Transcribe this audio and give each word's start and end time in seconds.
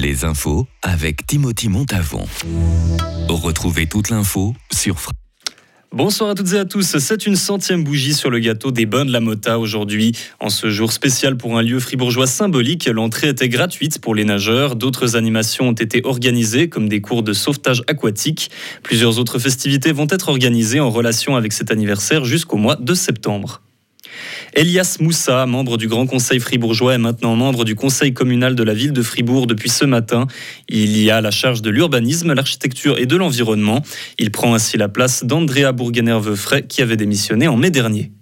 Les 0.00 0.24
infos 0.24 0.66
avec 0.80 1.26
Timothy 1.26 1.68
Montavon. 1.68 2.24
Retrouvez 3.28 3.86
toute 3.86 4.08
l'info 4.08 4.54
sur 4.72 4.96
Bonsoir 5.92 6.30
à 6.30 6.34
toutes 6.34 6.54
et 6.54 6.58
à 6.58 6.64
tous. 6.64 6.96
C'est 6.96 7.26
une 7.26 7.36
centième 7.36 7.84
bougie 7.84 8.14
sur 8.14 8.30
le 8.30 8.38
gâteau 8.38 8.70
des 8.70 8.86
Bains 8.86 9.04
de 9.04 9.12
la 9.12 9.20
Mota 9.20 9.58
aujourd'hui. 9.58 10.12
En 10.38 10.48
ce 10.48 10.70
jour 10.70 10.92
spécial 10.92 11.36
pour 11.36 11.58
un 11.58 11.62
lieu 11.62 11.78
fribourgeois 11.80 12.26
symbolique, 12.26 12.86
l'entrée 12.86 13.28
était 13.28 13.50
gratuite 13.50 14.00
pour 14.00 14.14
les 14.14 14.24
nageurs. 14.24 14.74
D'autres 14.74 15.16
animations 15.16 15.68
ont 15.68 15.72
été 15.72 16.00
organisées, 16.04 16.70
comme 16.70 16.88
des 16.88 17.02
cours 17.02 17.22
de 17.22 17.34
sauvetage 17.34 17.82
aquatique. 17.86 18.50
Plusieurs 18.82 19.18
autres 19.18 19.38
festivités 19.38 19.92
vont 19.92 20.06
être 20.08 20.30
organisées 20.30 20.80
en 20.80 20.88
relation 20.88 21.36
avec 21.36 21.52
cet 21.52 21.70
anniversaire 21.70 22.24
jusqu'au 22.24 22.56
mois 22.56 22.76
de 22.76 22.94
septembre. 22.94 23.60
Elias 24.54 24.96
Moussa, 25.00 25.46
membre 25.46 25.76
du 25.76 25.88
Grand 25.88 26.06
Conseil 26.06 26.40
fribourgeois, 26.40 26.94
est 26.94 26.98
maintenant 26.98 27.36
membre 27.36 27.64
du 27.64 27.74
Conseil 27.74 28.12
communal 28.12 28.54
de 28.54 28.62
la 28.62 28.74
ville 28.74 28.92
de 28.92 29.02
Fribourg 29.02 29.46
depuis 29.46 29.70
ce 29.70 29.84
matin. 29.84 30.26
Il 30.68 30.96
y 30.98 31.10
a 31.10 31.20
la 31.20 31.30
charge 31.30 31.62
de 31.62 31.70
l'urbanisme, 31.70 32.32
l'architecture 32.32 32.98
et 32.98 33.06
de 33.06 33.16
l'environnement. 33.16 33.82
Il 34.18 34.30
prend 34.30 34.54
ainsi 34.54 34.76
la 34.76 34.88
place 34.88 35.24
d'Andrea 35.24 35.72
Bourguener-Veufray 35.72 36.66
qui 36.66 36.82
avait 36.82 36.96
démissionné 36.96 37.48
en 37.48 37.56
mai 37.56 37.70
dernier. 37.70 38.12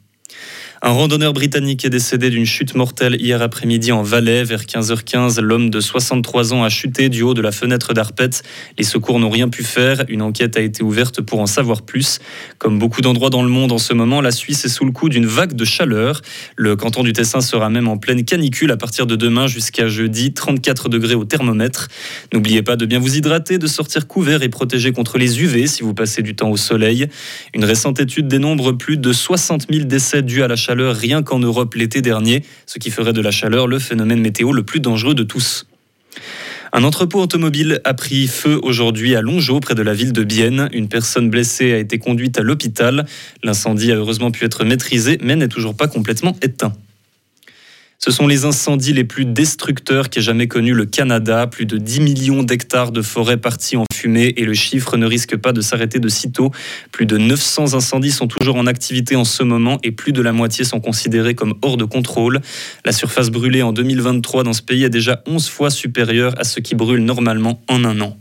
Un 0.80 0.91
randonneur 0.91 1.32
britannique 1.32 1.84
est 1.84 1.91
décédé 1.91 2.30
d'une 2.30 2.46
chute 2.46 2.77
mortelle 2.77 3.20
hier 3.20 3.42
après-midi 3.42 3.91
en 3.91 4.05
Valais. 4.05 4.45
Vers 4.45 4.62
15h15, 4.62 5.41
l'homme 5.41 5.70
de 5.70 5.80
63 5.80 6.55
ans 6.55 6.62
a 6.62 6.69
chuté 6.69 7.09
du 7.09 7.23
haut 7.23 7.34
de 7.34 7.42
la 7.42 7.50
fenêtre 7.50 7.95
d'Arpette. 7.95 8.45
Les 8.78 8.84
secours 8.84 9.19
n'ont 9.19 9.28
rien 9.28 9.48
pu 9.48 9.64
faire. 9.64 10.05
Une 10.06 10.22
enquête 10.22 10.56
a 10.56 10.60
été 10.60 10.84
ouverte 10.84 11.20
pour 11.20 11.41
en 11.41 11.46
savoir 11.46 11.83
plus. 11.83 12.20
Comme 12.59 12.78
beaucoup 12.78 13.00
d'endroits 13.00 13.28
dans 13.28 13.42
le 13.42 13.48
monde 13.48 13.72
en 13.72 13.78
ce 13.78 13.92
moment, 13.92 14.20
la 14.20 14.30
Suisse 14.30 14.64
est 14.66 14.69
sous 14.69 14.84
le 14.84 14.92
coup 14.92 15.09
d'une 15.09 15.27
vague 15.27 15.55
de 15.55 15.64
chaleur. 15.64 16.20
Le 16.55 16.77
canton 16.77 17.02
du 17.02 17.12
Tessin 17.12 17.41
sera 17.41 17.70
même 17.70 17.88
en 17.88 17.97
pleine 17.97 18.24
canicule 18.24 18.70
à 18.70 18.77
partir 18.77 19.08
de 19.08 19.16
demain 19.16 19.48
jusqu'à 19.48 19.88
jeudi, 19.88 20.33
34 20.33 20.88
degrés 20.88 21.16
au 21.16 21.24
thermomètre. 21.24 21.88
N'oubliez 22.33 22.62
pas 22.62 22.77
de 22.77 22.86
bien 22.86 23.00
vous 23.00 23.16
hydrater, 23.16 23.58
de 23.58 23.67
sortir 23.67 24.06
couvert 24.06 24.45
et 24.45 24.48
protégé 24.48 24.92
contre 24.92 25.19
les 25.19 25.42
UV 25.42 25.67
si 25.67 25.83
vous 25.83 25.95
passez 25.95 26.22
du 26.22 26.36
temps 26.36 26.50
au 26.50 26.56
soleil. 26.56 27.08
Une 27.52 27.64
récente 27.64 27.98
étude 27.98 28.28
dénombre 28.28 28.70
plus 28.70 28.97
de 28.97 29.12
60 29.12 29.67
000 29.72 29.84
décès 29.84 30.22
dus 30.22 30.45
à 30.45 30.47
la 30.47 30.55
chaleur 30.55 30.67
rien 30.72 31.22
qu'en 31.22 31.38
Europe 31.38 31.74
l'été 31.74 32.02
dernier, 32.02 32.44
ce 32.66 32.78
qui 32.78 32.91
ferait 32.91 33.12
de 33.12 33.20
la 33.20 33.30
chaleur 33.30 33.66
le 33.66 33.78
phénomène 33.78 34.20
météo 34.20 34.52
le 34.52 34.62
plus 34.62 34.80
dangereux 34.80 35.14
de 35.14 35.22
tous. 35.22 35.66
Un 36.72 36.84
entrepôt 36.84 37.20
automobile 37.20 37.80
a 37.84 37.94
pris 37.94 38.27
feu 38.27 38.61
aujourd'hui 38.62 39.16
à 39.16 39.22
Longeau, 39.22 39.61
près 39.61 39.74
de 39.74 39.83
la 39.83 39.94
ville 39.94 40.12
de 40.12 40.22
Bienne. 40.22 40.69
Une 40.72 40.89
personne 40.89 41.30
blessée 41.30 41.72
a 41.72 41.78
été 41.78 41.98
conduite 41.98 42.39
à 42.39 42.42
l'hôpital. 42.42 43.06
L'incendie 43.42 43.91
a 43.91 43.96
heureusement 43.96 44.30
pu 44.30 44.44
être 44.44 44.64
maîtrisé, 44.64 45.19
mais 45.22 45.36
n'est 45.36 45.48
toujours 45.48 45.74
pas 45.74 45.89
complètement 45.89 46.36
éteint. 46.42 46.74
Ce 48.00 48.12
sont 48.12 48.28
les 48.28 48.44
incendies 48.44 48.92
les 48.92 49.02
plus 49.02 49.24
destructeurs 49.24 50.08
qu'ait 50.08 50.20
jamais 50.20 50.46
connu 50.46 50.72
le 50.72 50.86
Canada. 50.86 51.48
Plus 51.48 51.66
de 51.66 51.78
10 51.78 52.00
millions 52.00 52.42
d'hectares 52.44 52.92
de 52.92 53.02
forêt 53.02 53.38
partis 53.38 53.77
en 53.77 53.84
fumée 53.92 54.34
et 54.36 54.44
le 54.44 54.55
chiffre 54.55 54.96
ne 54.96 55.05
risque 55.05 55.36
pas 55.36 55.52
de 55.52 55.60
s'arrêter 55.60 55.98
de 55.98 56.08
sitôt. 56.08 56.52
Plus 56.92 57.06
de 57.06 57.18
900 57.18 57.74
incendies 57.74 58.12
sont 58.12 58.28
toujours 58.28 58.55
en 58.55 58.68
activité 58.68 59.16
en 59.16 59.24
ce 59.24 59.42
moment 59.42 59.80
et 59.82 59.90
plus 59.90 60.12
de 60.12 60.22
la 60.22 60.32
moitié 60.32 60.64
sont 60.64 60.78
considérés 60.78 61.34
comme 61.34 61.55
hors 61.60 61.77
de 61.77 61.84
contrôle. 61.84 62.40
La 62.84 62.92
surface 62.92 63.30
brûlée 63.30 63.62
en 63.62 63.72
2023 63.72 64.44
dans 64.44 64.52
ce 64.52 64.62
pays 64.62 64.84
est 64.84 64.90
déjà 64.90 65.20
11 65.27 65.48
fois 65.48 65.70
supérieure 65.70 66.34
à 66.38 66.44
ce 66.44 66.60
qui 66.60 66.77
brûle 66.77 67.05
normalement 67.05 67.60
en 67.66 67.84
un 67.84 68.00
an. 68.00 68.16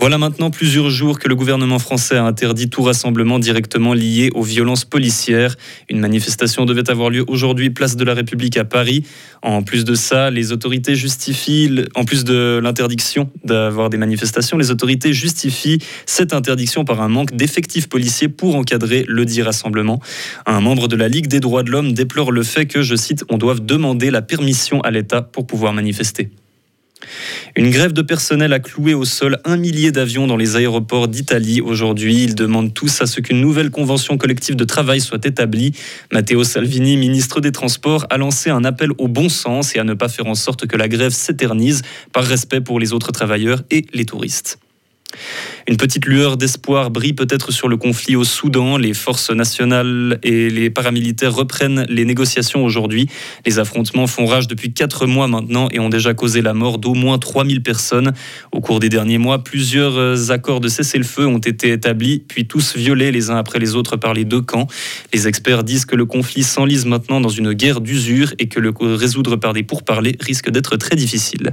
Voilà 0.00 0.16
maintenant 0.16 0.50
plusieurs 0.50 0.90
jours 0.90 1.18
que 1.18 1.26
le 1.26 1.34
gouvernement 1.34 1.80
français 1.80 2.16
a 2.16 2.22
interdit 2.22 2.70
tout 2.70 2.82
rassemblement 2.82 3.40
directement 3.40 3.94
lié 3.94 4.30
aux 4.32 4.44
violences 4.44 4.84
policières. 4.84 5.56
Une 5.88 5.98
manifestation 5.98 6.64
devait 6.66 6.88
avoir 6.88 7.10
lieu 7.10 7.24
aujourd'hui, 7.26 7.70
place 7.70 7.96
de 7.96 8.04
la 8.04 8.14
République 8.14 8.56
à 8.58 8.64
Paris. 8.64 9.02
En 9.42 9.64
plus 9.64 9.84
de 9.84 9.96
ça, 9.96 10.30
les 10.30 10.52
autorités 10.52 10.94
justifient, 10.94 11.84
en 11.96 12.04
plus 12.04 12.22
de 12.22 12.60
l'interdiction 12.62 13.28
d'avoir 13.42 13.90
des 13.90 13.96
manifestations, 13.96 14.56
les 14.56 14.70
autorités 14.70 15.12
justifient 15.12 15.78
cette 16.06 16.32
interdiction 16.32 16.84
par 16.84 17.02
un 17.02 17.08
manque 17.08 17.34
d'effectifs 17.34 17.88
policiers 17.88 18.28
pour 18.28 18.54
encadrer 18.54 19.04
le 19.08 19.24
dit 19.24 19.42
rassemblement. 19.42 20.00
Un 20.46 20.60
membre 20.60 20.86
de 20.86 20.94
la 20.94 21.08
Ligue 21.08 21.26
des 21.26 21.40
droits 21.40 21.64
de 21.64 21.72
l'homme 21.72 21.92
déplore 21.92 22.30
le 22.30 22.44
fait 22.44 22.66
que, 22.66 22.82
je 22.82 22.94
cite, 22.94 23.24
on 23.30 23.36
doive 23.36 23.66
demander 23.66 24.12
la 24.12 24.22
permission 24.22 24.80
à 24.82 24.92
l'État 24.92 25.22
pour 25.22 25.44
pouvoir 25.44 25.72
manifester. 25.72 26.30
Une 27.56 27.70
grève 27.70 27.92
de 27.92 28.02
personnel 28.02 28.52
a 28.52 28.60
cloué 28.60 28.94
au 28.94 29.04
sol 29.04 29.38
un 29.44 29.56
millier 29.56 29.90
d'avions 29.92 30.26
dans 30.26 30.36
les 30.36 30.56
aéroports 30.56 31.08
d'Italie 31.08 31.60
aujourd'hui. 31.60 32.22
Ils 32.22 32.34
demandent 32.34 32.72
tous 32.72 33.00
à 33.00 33.06
ce 33.06 33.20
qu'une 33.20 33.40
nouvelle 33.40 33.70
convention 33.70 34.16
collective 34.16 34.56
de 34.56 34.64
travail 34.64 35.00
soit 35.00 35.24
établie. 35.24 35.72
Matteo 36.12 36.44
Salvini, 36.44 36.96
ministre 36.96 37.40
des 37.40 37.52
Transports, 37.52 38.06
a 38.10 38.16
lancé 38.16 38.50
un 38.50 38.64
appel 38.64 38.90
au 38.98 39.08
bon 39.08 39.28
sens 39.28 39.74
et 39.74 39.78
à 39.78 39.84
ne 39.84 39.94
pas 39.94 40.08
faire 40.08 40.26
en 40.26 40.34
sorte 40.34 40.66
que 40.66 40.76
la 40.76 40.88
grève 40.88 41.12
s'éternise 41.12 41.82
par 42.12 42.24
respect 42.24 42.60
pour 42.60 42.78
les 42.78 42.92
autres 42.92 43.12
travailleurs 43.12 43.62
et 43.70 43.86
les 43.92 44.04
touristes. 44.04 44.58
Une 45.68 45.76
petite 45.76 46.06
lueur 46.06 46.38
d'espoir 46.38 46.90
brille 46.90 47.12
peut-être 47.12 47.52
sur 47.52 47.68
le 47.68 47.76
conflit 47.76 48.16
au 48.16 48.24
Soudan. 48.24 48.78
Les 48.78 48.94
forces 48.94 49.30
nationales 49.30 50.18
et 50.22 50.48
les 50.48 50.70
paramilitaires 50.70 51.34
reprennent 51.34 51.84
les 51.90 52.06
négociations 52.06 52.64
aujourd'hui. 52.64 53.06
Les 53.44 53.58
affrontements 53.58 54.06
font 54.06 54.24
rage 54.24 54.48
depuis 54.48 54.72
quatre 54.72 55.06
mois 55.06 55.28
maintenant 55.28 55.68
et 55.70 55.78
ont 55.78 55.90
déjà 55.90 56.14
causé 56.14 56.40
la 56.40 56.54
mort 56.54 56.78
d'au 56.78 56.94
moins 56.94 57.18
3000 57.18 57.62
personnes. 57.62 58.14
Au 58.50 58.60
cours 58.60 58.80
des 58.80 58.88
derniers 58.88 59.18
mois, 59.18 59.44
plusieurs 59.44 60.30
accords 60.30 60.60
de 60.60 60.68
cessez-le-feu 60.68 61.26
ont 61.26 61.38
été 61.38 61.72
établis, 61.72 62.22
puis 62.26 62.46
tous 62.46 62.74
violés 62.74 63.12
les 63.12 63.30
uns 63.30 63.36
après 63.36 63.58
les 63.58 63.76
autres 63.76 63.96
par 63.96 64.14
les 64.14 64.24
deux 64.24 64.40
camps. 64.40 64.68
Les 65.12 65.28
experts 65.28 65.64
disent 65.64 65.84
que 65.84 65.96
le 65.96 66.06
conflit 66.06 66.44
s'enlise 66.44 66.86
maintenant 66.86 67.20
dans 67.20 67.28
une 67.28 67.52
guerre 67.52 67.82
d'usure 67.82 68.32
et 68.38 68.48
que 68.48 68.58
le 68.58 68.72
résoudre 68.80 69.36
par 69.36 69.52
des 69.52 69.62
pourparlers 69.62 70.16
risque 70.20 70.48
d'être 70.48 70.76
très 70.76 70.96
difficile. 70.96 71.46